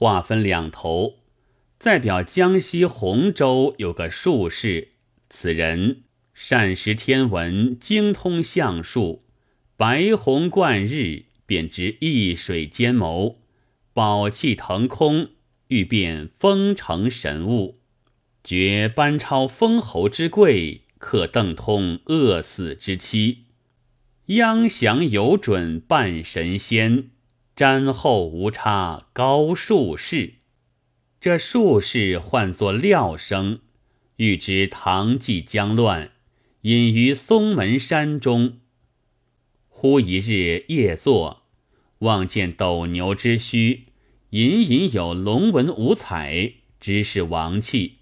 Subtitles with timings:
[0.00, 1.18] 话分两头，
[1.78, 4.92] 再表江西洪州有个术士，
[5.28, 9.24] 此人善识天文，精通相术，
[9.76, 13.42] 白虹贯日，便知易水兼谋，
[13.92, 15.32] 宝气腾空，
[15.68, 17.80] 欲变风成神物，
[18.42, 23.44] 绝班超封侯之贵，克邓通饿死之妻。
[24.28, 27.10] 央祥有准半神仙，
[27.56, 30.34] 瞻后无差高术士。
[31.20, 33.60] 这术士唤作廖生，
[34.16, 36.12] 欲知唐继将乱，
[36.62, 38.58] 隐于松门山中。
[39.68, 41.42] 忽一日夜坐，
[41.98, 43.86] 望见斗牛之须，
[44.30, 47.98] 隐隐有龙纹五彩，知是王气。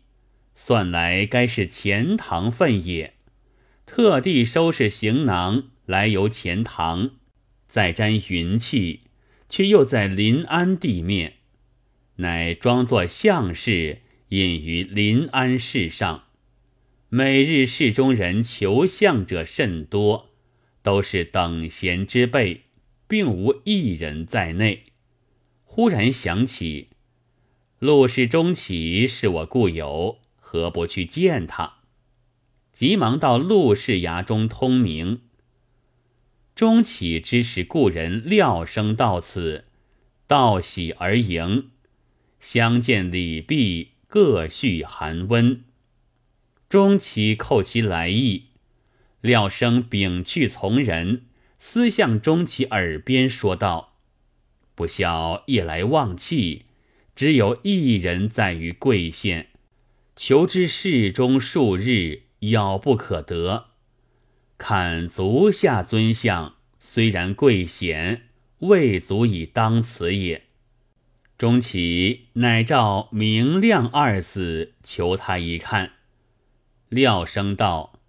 [0.55, 3.15] 算来该是钱塘分也，
[3.87, 5.71] 特地收拾行囊。
[5.87, 7.13] 来游钱塘，
[7.67, 9.05] 再沾云气，
[9.49, 11.35] 却又在临安地面，
[12.17, 16.25] 乃装作相士，隐于临安市上。
[17.09, 20.31] 每日市中人求相者甚多，
[20.83, 22.65] 都是等闲之辈，
[23.07, 24.85] 并无一人在内。
[25.65, 26.89] 忽然想起，
[27.79, 31.79] 陆氏中起是我故友，何不去见他？
[32.73, 35.23] 急忙到陆氏衙中通明。
[36.59, 39.67] 钟启之时，故人廖生到此，
[40.27, 41.71] 道喜而迎，
[42.41, 45.63] 相见礼毕，各叙寒温。
[46.69, 48.47] 钟启叩其来意，
[49.21, 51.27] 廖生屏去从人，
[51.61, 53.93] 私向钟启耳边说道
[54.75, 56.65] ：“不孝夜来望气，
[57.15, 59.51] 只有一人在于贵县，
[60.17, 63.67] 求之事中数日，杳不可得。”
[64.59, 68.23] 看足下尊相，虽然贵显，
[68.59, 70.43] 未足以当此也。
[71.39, 75.93] 钟启乃召明亮二字，求他一看。
[76.89, 78.01] 廖生道：“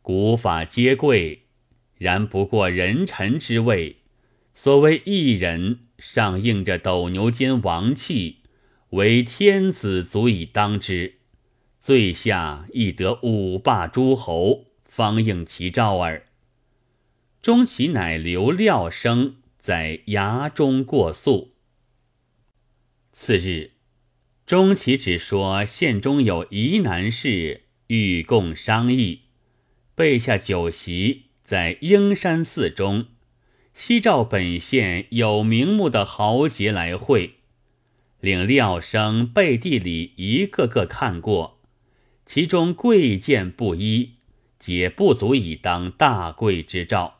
[0.00, 1.42] 古法皆贵，
[1.98, 3.96] 然不过人臣之位。
[4.54, 8.38] 所谓一人，上应着斗牛间王气，
[8.90, 11.16] 为天子足以当之。
[11.82, 14.64] 最下亦得五霸诸侯。”
[14.96, 16.24] 方应其召耳。
[17.42, 21.56] 钟启乃留廖生在衙中过宿。
[23.12, 23.72] 次日，
[24.46, 29.22] 钟启只说县中有疑难事，欲共商议，
[29.96, 33.06] 备下酒席，在英山寺中，
[33.74, 37.38] 西召本县有名目的豪杰来会，
[38.20, 41.58] 令廖生背地里一个个看过，
[42.24, 44.12] 其中贵贱不一。
[44.64, 47.18] 皆不足以当大贵之兆。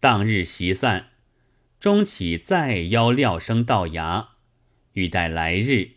[0.00, 1.10] 当日席散，
[1.78, 4.30] 钟启再邀廖生到衙，
[4.94, 5.90] 欲待来日，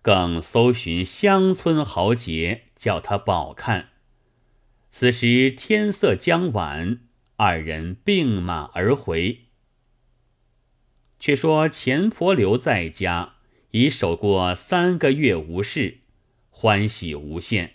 [0.00, 3.90] 更搜寻乡村豪杰，叫他饱看。
[4.90, 7.00] 此时天色将晚，
[7.36, 9.48] 二人并马而回。
[11.20, 13.34] 却说钱婆留在家，
[13.72, 15.98] 已守过三个月无事，
[16.48, 17.74] 欢喜无限。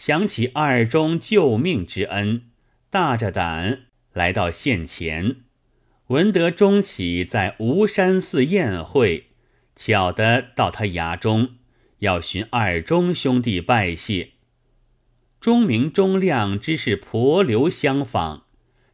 [0.00, 2.44] 想起二中救命之恩，
[2.88, 3.82] 大着胆
[4.14, 5.42] 来到县前，
[6.06, 9.26] 闻得钟启在吴山寺宴会，
[9.76, 11.56] 巧得到他衙中，
[11.98, 14.30] 要寻二中兄弟拜谢。
[15.38, 18.44] 钟明、钟亮知是婆刘相访，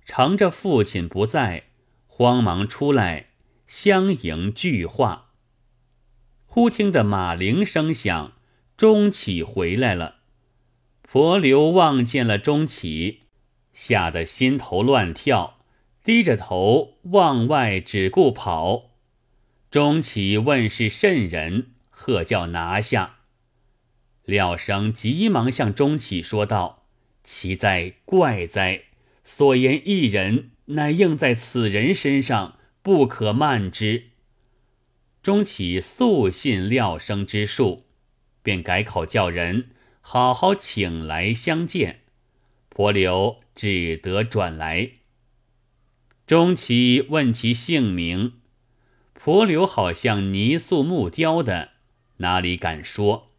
[0.04, 1.66] 乘着父亲不在，
[2.08, 3.26] 慌忙出来
[3.68, 5.30] 相迎聚话。
[6.46, 8.32] 忽听得马铃声响，
[8.76, 10.15] 钟启回来了。
[11.16, 13.20] 婆刘望见了钟启，
[13.72, 15.60] 吓得心头乱跳，
[16.04, 18.90] 低着头往外只顾跑。
[19.70, 23.20] 钟启问是甚人，喝叫拿下。
[24.26, 26.84] 廖生急忙向钟启说道
[27.24, 28.82] ：“奇哉，怪哉！
[29.24, 34.08] 所言一人，乃应在此人身上，不可慢之。”
[35.24, 37.86] 钟启素信廖生之术，
[38.42, 39.70] 便改口叫人。
[40.08, 42.02] 好好请来相见，
[42.68, 44.92] 婆刘只得转来。
[46.28, 48.34] 钟启问其姓名，
[49.14, 51.70] 婆刘好像泥塑木雕的，
[52.18, 53.32] 哪里敢说？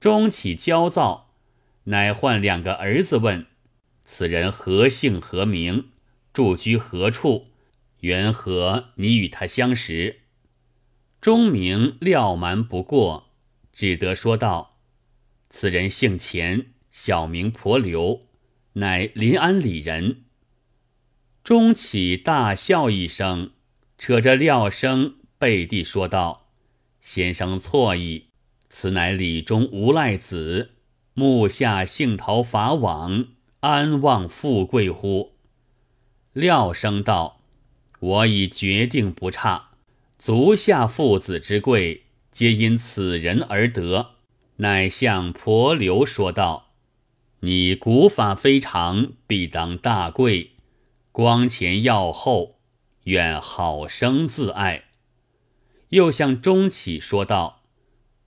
[0.00, 1.34] 钟启焦躁，
[1.84, 3.44] 乃唤两个儿子问
[4.02, 5.90] ：“此人何姓何名？
[6.32, 7.48] 住居何处？
[8.00, 10.22] 缘何你与他相识？”
[11.20, 13.28] 钟明料瞒不过，
[13.74, 14.75] 只得说道。
[15.58, 18.26] 此人姓钱，小名婆刘，
[18.74, 20.24] 乃临安里人。
[21.42, 23.52] 钟启大笑一声，
[23.96, 26.50] 扯着廖生背地说道
[27.00, 28.26] ：“先生错矣，
[28.68, 30.72] 此乃李中无赖子，
[31.14, 33.28] 目下幸逃法网，
[33.60, 35.36] 安望富贵乎？”
[36.34, 37.40] 廖生道
[38.00, 39.70] ：“我已决定不差，
[40.18, 44.15] 足下父子之贵，皆因此人而得。”
[44.56, 46.72] 乃向婆刘说道
[47.40, 50.52] ：“你古法非常，必当大贵，
[51.12, 52.58] 光前耀后，
[53.04, 54.84] 愿好生自爱。”
[55.90, 57.62] 又向钟启说道：“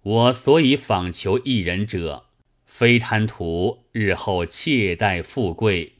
[0.01, 2.27] 我所以访求一人者，
[2.65, 5.93] 非贪图日后妾待富贵，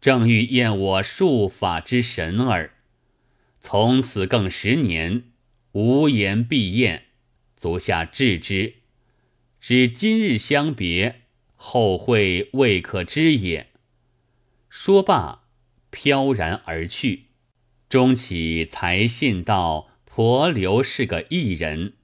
[0.00, 2.72] 正欲验我术法之神耳。
[3.60, 5.24] 从此更十年，
[5.72, 7.04] 无言必验，
[7.56, 8.76] 足下治之。”
[9.66, 11.22] 只今日相别，
[11.54, 13.68] 后会未可知也。
[14.68, 15.44] 说罢，
[15.88, 17.28] 飘然而去。
[17.88, 21.94] 钟启才信道婆刘是个异人。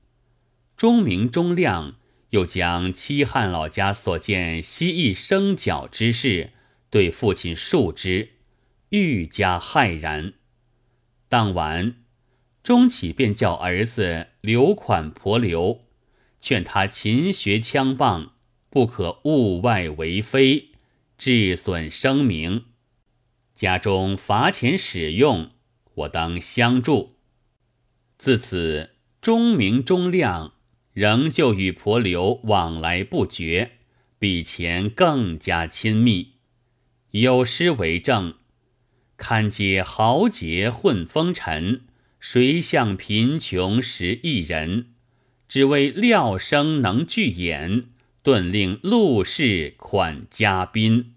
[0.74, 1.96] 钟明、钟亮
[2.30, 6.52] 又将七汉老家所见蜥蜴生角之事
[6.88, 8.30] 对父亲述之，
[8.88, 10.32] 愈加骇然。
[11.28, 11.96] 当晚，
[12.62, 15.89] 钟启便叫儿子留款婆刘。
[16.40, 18.32] 劝他勤学枪棒，
[18.70, 20.70] 不可物外为非，
[21.18, 22.64] 致损声名。
[23.54, 25.50] 家中罚钱使用，
[25.94, 27.16] 我当相助。
[28.16, 28.90] 自此，
[29.20, 30.54] 钟明、钟亮
[30.92, 33.72] 仍旧与婆刘往来不绝，
[34.18, 36.36] 比前更加亲密。
[37.10, 38.36] 有诗为证
[39.18, 41.82] ：“堪解豪杰混风尘，
[42.18, 44.89] 谁向贫穷识一人？”
[45.50, 47.86] 只为廖生能聚眼，
[48.22, 51.16] 顿令陆氏款嘉宾。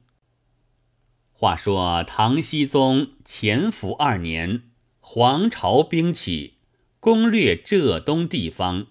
[1.32, 4.64] 话说唐僖宗乾伏二年，
[5.00, 6.56] 黄巢兵起，
[7.00, 8.88] 攻略浙东地方。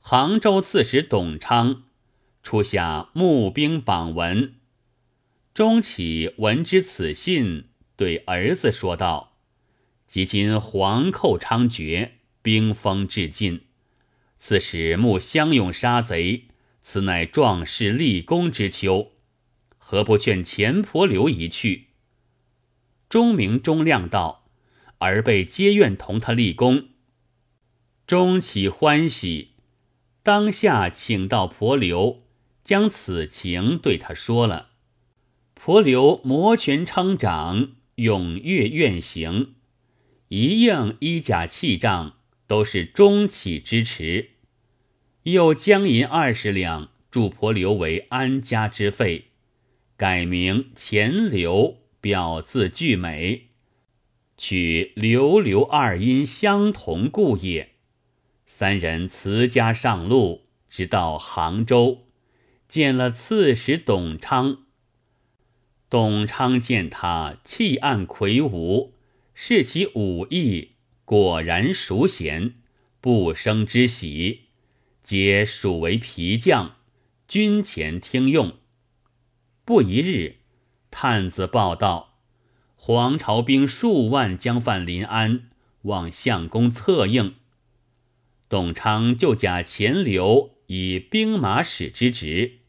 [0.00, 1.82] 杭州刺史董昌
[2.42, 4.54] 初下募兵榜文，
[5.52, 9.34] 钟启闻之此信，对儿子说道
[10.08, 13.66] ：“即今黄寇猖獗，兵锋至尽。”
[14.44, 16.46] 此时募相勇杀贼，
[16.82, 19.12] 此乃壮士立功之秋，
[19.78, 21.90] 何不劝钱婆留一去？
[23.08, 24.48] 钟明、钟亮道
[24.98, 26.88] ：“儿辈皆愿同他立功。”
[28.04, 29.50] 钟启欢喜，
[30.24, 32.24] 当下请到婆留，
[32.64, 34.70] 将此情对他说了。
[35.54, 39.54] 婆留摩拳称掌，踊跃愿行，
[40.30, 42.16] 一应衣甲器仗
[42.48, 44.30] 都是钟启支持。
[45.24, 49.26] 又将银二十两助婆留为安家之费，
[49.96, 53.48] 改名钱刘，表字巨美，
[54.36, 57.72] 取刘刘二音相同故也。
[58.46, 62.06] 三人辞家上路，直到杭州，
[62.66, 64.64] 见了刺史董昌。
[65.88, 68.94] 董昌见他气案魁梧，
[69.34, 70.72] 视其武艺，
[71.04, 72.54] 果然熟贤，
[73.00, 74.41] 不生之喜。
[75.12, 76.76] 皆属为皮将，
[77.28, 78.54] 军前听用。
[79.62, 80.36] 不一日，
[80.90, 82.14] 探子报道，
[82.76, 85.50] 黄巢兵数万将犯临安，
[85.82, 87.34] 望相公策应。
[88.48, 92.60] 董昌就假钱刘以兵马使之职，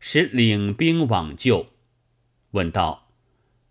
[0.00, 1.68] 使领兵往救。
[2.50, 3.12] 问道：“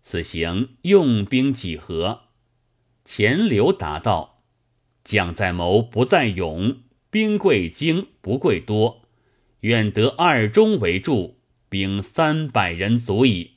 [0.02, 2.22] 此行用兵几何？”
[3.04, 4.42] 钱刘答道
[5.04, 6.80] ：“将在谋，不在勇。”
[7.12, 9.02] 兵贵精不贵多，
[9.60, 11.36] 愿得二中为助，
[11.68, 13.50] 兵三百人足矣。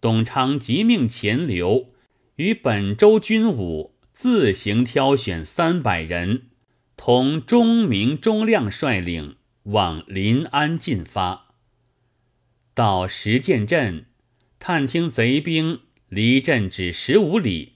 [0.00, 1.90] 董昌即命钱镠
[2.34, 6.46] 与本州军武自行挑选三百人，
[6.96, 11.54] 同钟明、钟亮率领往临安进发。
[12.74, 14.06] 到石涧镇，
[14.58, 17.74] 探听贼兵离镇只十五里。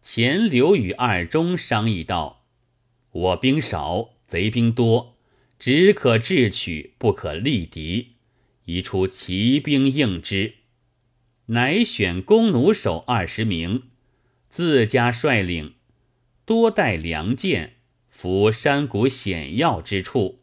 [0.00, 2.39] 钱镠与二中商议道。
[3.12, 5.16] 我兵少，贼兵多，
[5.58, 8.12] 只可智取，不可力敌。
[8.66, 10.54] 宜出骑兵应之。
[11.46, 13.82] 乃选弓弩手二十名，
[14.48, 15.74] 自家率领，
[16.44, 20.40] 多带良箭，伏山谷险要之处。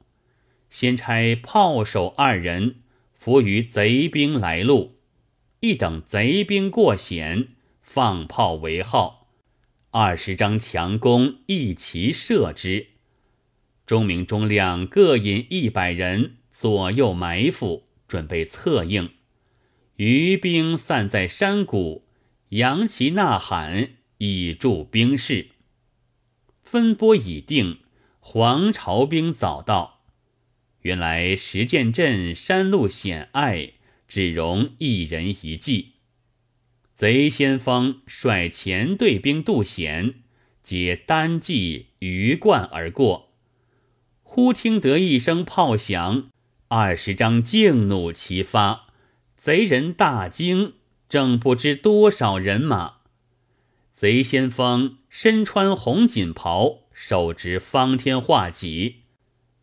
[0.70, 2.82] 先差炮手二人
[3.14, 4.98] 伏于贼兵来路，
[5.62, 7.48] 一等贼兵过险，
[7.82, 9.17] 放炮为号。
[10.00, 12.90] 二十张强弓一齐射之，
[13.88, 19.10] 钟明、钟亮各引一百人左右埋伏，准备策应。
[19.96, 22.06] 余兵散在山谷，
[22.50, 25.48] 扬旗呐喊，以助兵势。
[26.62, 27.80] 分拨已定，
[28.20, 30.04] 黄巢兵早到。
[30.82, 33.72] 原来石涧镇山路险隘，
[34.08, 35.94] 只容一人一骑。
[36.98, 40.16] 贼先锋率前队兵渡险，
[40.64, 43.34] 皆单骑鱼贯而过。
[44.24, 46.30] 忽听得一声炮响，
[46.70, 48.88] 二十张劲弩齐发，
[49.36, 50.74] 贼人大惊，
[51.08, 52.96] 正不知多少人马。
[53.94, 59.04] 贼先锋身穿红锦袍，手执方天画戟，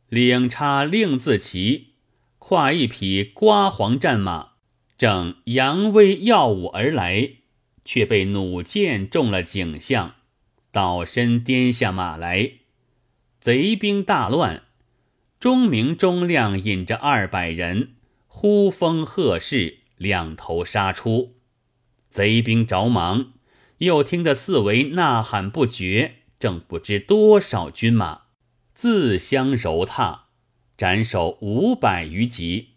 [0.08, 1.94] 领插令字旗，
[2.38, 4.53] 跨一匹瓜黄战马。
[4.96, 7.30] 正扬威耀武而来，
[7.84, 10.14] 却被弩箭中了颈项，
[10.70, 12.52] 倒身颠下马来。
[13.40, 14.62] 贼兵大乱，
[15.40, 17.94] 钟明、钟亮引着二百人，
[18.28, 21.34] 呼风喝势，两头杀出。
[22.08, 23.32] 贼兵着忙，
[23.78, 28.22] 又听得四围呐喊不绝，正不知多少军马
[28.72, 30.20] 自相蹂躏，
[30.76, 32.74] 斩首五百余级，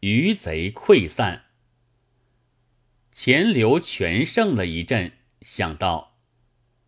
[0.00, 1.45] 余贼溃散。
[3.18, 6.18] 钱流全胜了一阵，想到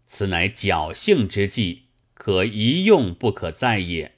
[0.07, 4.17] 此乃侥幸之计，可一用不可再也。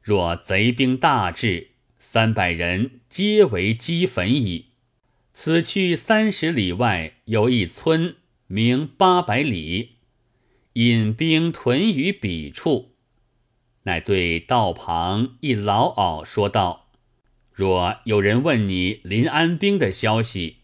[0.00, 4.70] 若贼兵大至，三百人皆为齑粉矣。
[5.34, 9.96] 此去三十里外有一村，名八百里，
[10.72, 12.94] 引兵屯于彼处。
[13.82, 16.88] 乃对道旁一老媪说道
[17.52, 20.60] ：“若有人问你临安兵的消息。”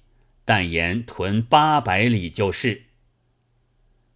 [0.50, 2.86] 但言屯八百里就是。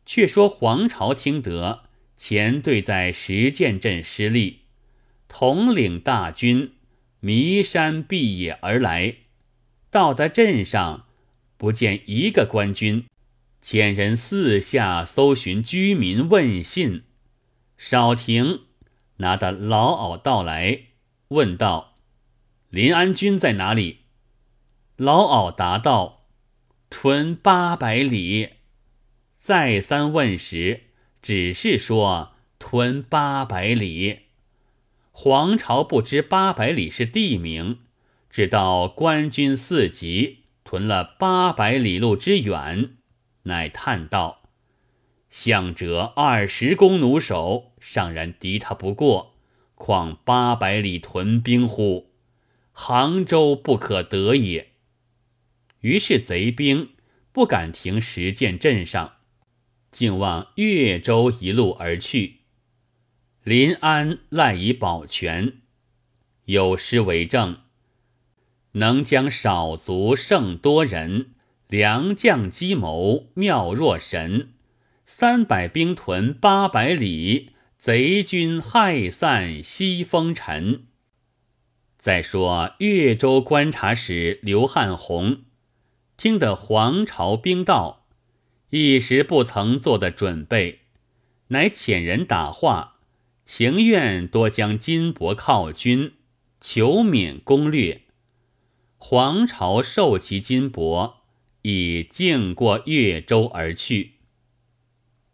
[0.04, 1.84] 却说黄巢听得
[2.16, 4.62] 前队在石涧镇失利，
[5.28, 6.72] 统领大军
[7.20, 9.18] 弥山蔽野而来，
[9.90, 11.06] 到达镇上，
[11.56, 13.06] 不见一个官军，
[13.62, 17.04] 遣人四下搜寻居民问信，
[17.78, 18.62] 少停，
[19.18, 20.80] 拿的老媪到来，
[21.28, 21.94] 问道
[22.70, 23.98] ：“临安军在哪里？”
[24.98, 26.13] 老媪答道。
[26.96, 28.50] 屯八百里，
[29.36, 30.84] 再三问时，
[31.20, 34.20] 只是说屯八百里。
[35.10, 37.80] 黄巢不知八百里是地名，
[38.30, 42.90] 知道官军四级屯了八百里路之远，
[43.42, 44.42] 乃叹道
[45.28, 49.34] ：“向者二十弓弩手，尚然敌他不过，
[49.74, 52.12] 况八百里屯兵乎？
[52.70, 54.68] 杭州不可得也。”
[55.84, 56.94] 于是贼兵
[57.30, 59.16] 不敢停石涧镇上，
[59.90, 62.40] 竟往越州一路而去。
[63.42, 65.58] 临安赖以保全，
[66.46, 67.58] 有诗为证
[68.72, 71.34] ：“能将少卒胜多人，
[71.68, 74.54] 良将计谋妙若神。
[75.04, 80.86] 三百兵屯八百里，贼军害散西风尘。”
[81.98, 85.42] 再说越州观察使刘汉宏。
[86.24, 88.06] 听得黄巢兵到，
[88.70, 90.80] 一时不曾做的准备，
[91.48, 92.96] 乃遣人打话，
[93.44, 96.14] 情愿多将金帛犒军，
[96.62, 98.04] 求免攻略。
[98.96, 101.16] 黄巢受其金帛，
[101.60, 104.14] 已径过越州而去。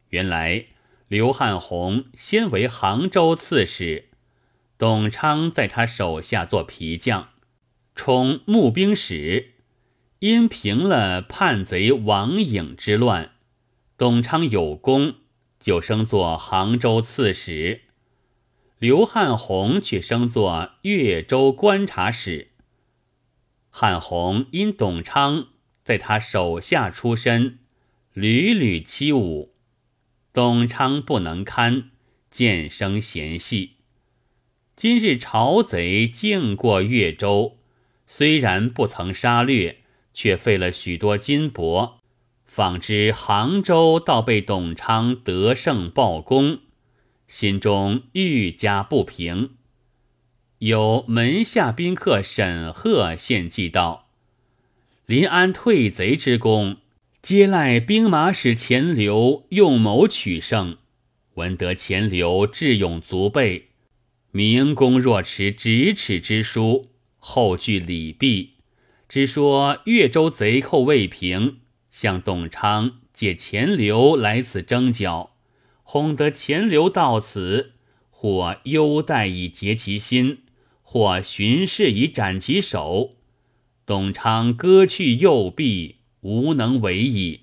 [0.09, 0.65] 原来
[1.07, 4.09] 刘汉宏先为杭州刺史，
[4.77, 7.29] 董昌在他手下做皮将，
[7.95, 9.50] 充募兵使。
[10.21, 13.33] 因平了叛贼王颖之乱，
[13.97, 15.15] 董昌有功，
[15.59, 17.85] 就升作杭州刺史。
[18.79, 22.51] 刘汉宏却升作越州观察使。
[23.71, 25.49] 汉宏因董昌
[25.83, 27.61] 在他手下出身，
[28.13, 29.49] 屡屡欺侮，
[30.35, 31.93] 董昌不能堪，
[32.31, 33.77] 渐生嫌隙。
[34.77, 37.57] 今日朝贼经过越州，
[38.07, 39.80] 虽然不曾杀掠。
[40.13, 41.95] 却费了许多金帛，
[42.45, 46.61] 仿知杭州倒被董昌得胜报功，
[47.29, 49.51] 心中愈加不平。
[50.59, 54.11] 有门下宾客沈贺献计道
[55.07, 56.77] ：“临安退贼之功，
[57.23, 60.77] 皆赖兵马使钱镠用谋取胜。
[61.35, 63.69] 闻得钱镠智勇足备，
[64.33, 68.57] 明公若持咫尺之书，后据礼毕。”
[69.11, 71.59] 只说越州贼寇未平，
[71.91, 75.35] 向董昌借钱流来此征剿，
[75.83, 77.73] 哄得钱流到此，
[78.09, 80.43] 或优待以结其心，
[80.83, 83.17] 或巡视以斩其首。
[83.85, 87.41] 董昌割去右臂，无能为矣。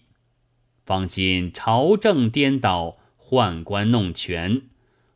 [0.86, 4.62] 方今朝政颠倒，宦官弄权，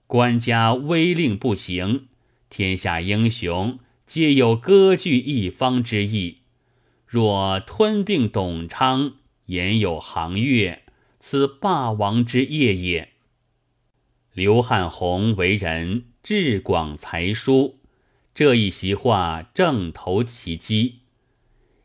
[0.05, 2.07] 官家威令不行，
[2.49, 6.39] 天下英雄皆有割据一方之意。
[7.11, 9.15] 若吞并董昌，
[9.47, 10.83] 言有行月，
[11.19, 13.09] 此霸王之业也。
[14.31, 17.79] 刘汉宏为人智广才疏，
[18.33, 20.99] 这一席话正投其机，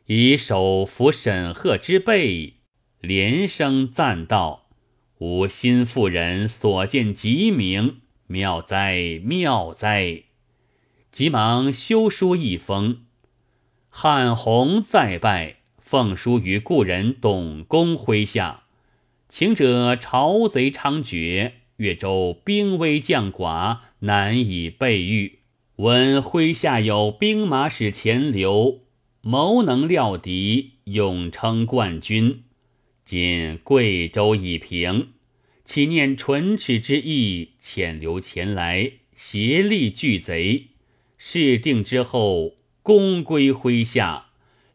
[0.05, 2.53] 以手扶沈赫之背，
[3.01, 4.69] 连声赞道
[5.19, 10.23] ：“吾心腹人所见极明，妙哉妙哉！”
[11.11, 13.06] 急忙修书一封。
[13.99, 18.65] 汉宏再拜，奉书于故人董公麾下，
[19.27, 25.39] 请者朝贼猖獗，越州兵危将寡，难以备御。
[25.77, 28.81] 闻麾下有兵马使钱流，
[29.21, 32.43] 谋能料敌，永称冠军。
[33.03, 35.07] 今贵州已平，
[35.65, 40.67] 岂念唇齿之意，遣留前来协力拒贼。
[41.17, 42.56] 事定之后。
[42.87, 44.27] 公归麾下，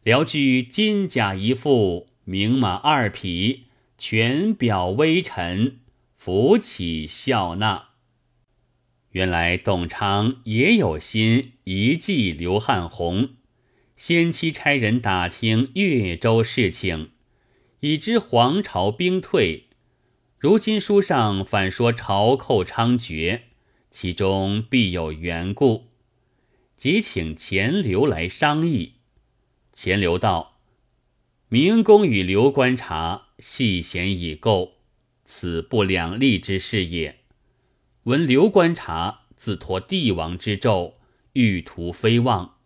[0.03, 3.63] 辽具金甲一副，名马二匹，
[3.97, 5.79] 全表微臣，
[6.15, 7.85] 扶起笑纳。
[9.13, 13.29] 原来董昌也有心遗迹刘汉宏，
[13.95, 17.09] 先期差人打听越州事情，
[17.79, 19.63] 已知黄巢兵退，
[20.37, 23.39] 如今书上反说朝寇猖獗，
[23.89, 25.92] 其中必有缘故。
[26.83, 28.95] 即请钱镠来商议。
[29.71, 30.59] 钱镠道
[31.47, 34.73] ：“明公与刘观察细嫌已够，
[35.23, 37.19] 此不两立之事也。
[38.03, 40.95] 闻刘观察自托帝王之胄，
[41.31, 42.57] 欲图非望。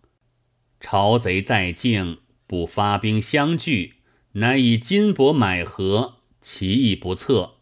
[0.79, 3.97] 朝贼在境，不发兵相拒，
[4.31, 7.57] 乃以金帛买和，其意不测。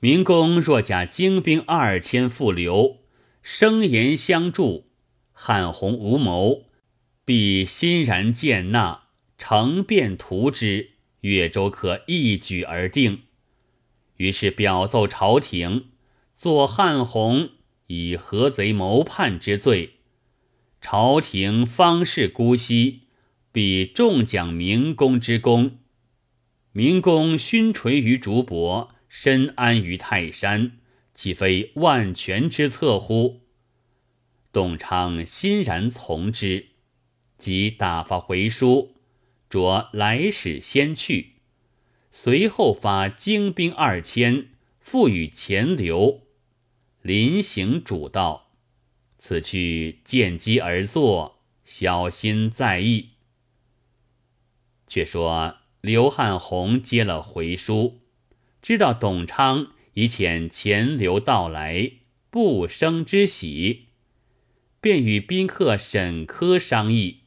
[0.00, 3.00] 明公若假精兵二千复刘，
[3.42, 4.86] 声言相助。”
[5.38, 6.64] 汉宏无谋，
[7.26, 9.02] 必欣然见纳，
[9.36, 13.24] 成便图之，越州可一举而定。
[14.16, 15.88] 于是表奏朝廷，
[16.34, 17.50] 作汉宏
[17.88, 19.96] 以合贼谋叛之罪。
[20.80, 23.02] 朝廷方是姑息，
[23.52, 25.78] 必重奖明公之功。
[26.72, 30.78] 明公勋垂于竹帛，深安于泰山，
[31.14, 33.45] 岂非万全之策乎？
[34.56, 36.68] 董昌欣然从之，
[37.36, 38.94] 即打发回书，
[39.50, 41.34] 着来使先去。
[42.10, 44.48] 随后发精兵二千，
[44.80, 46.22] 付与钱镠。
[47.02, 48.52] 临行主道
[49.20, 53.10] ：“此去见机而作，小心在意。”
[54.88, 58.00] 却说刘汉宏接了回书，
[58.62, 61.92] 知道董昌已遣钱镠到来，
[62.30, 63.85] 不生之喜。
[64.86, 67.22] 便与宾客沈科商议。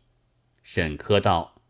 [0.63, 1.61] 沈科道：“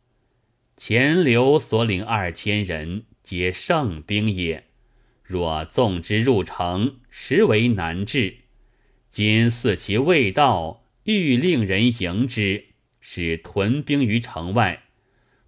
[0.78, 4.66] 钱刘所领二千人，皆胜兵也。
[5.24, 8.42] 若纵之入城，实为难治。
[9.10, 12.66] 今似其未到，欲令人迎之，
[13.02, 14.84] 使屯兵于城外，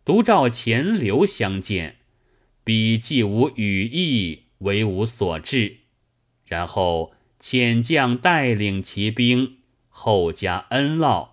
[0.03, 1.97] 独召钱刘相见。
[2.63, 5.81] 彼既无羽翼，为吾所至。
[6.47, 9.57] 然后遣将带领骑兵。”
[10.03, 11.27] 后加恩烙，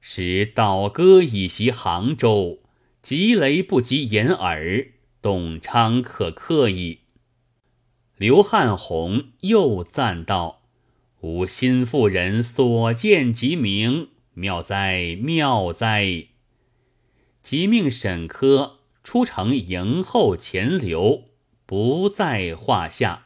[0.00, 2.60] 使倒戈以袭杭州，
[3.02, 7.00] 急雷不及掩耳，董昌可克矣。
[8.16, 10.62] 刘汉宏又赞道
[11.20, 16.28] ：“吾心腹人所见即明，妙哉妙哉！”
[17.44, 21.24] 即命沈科出城迎候钱流，
[21.66, 23.25] 不在话下。